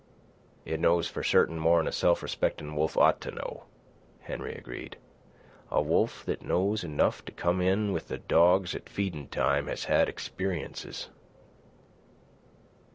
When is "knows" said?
0.79-1.07, 6.41-6.83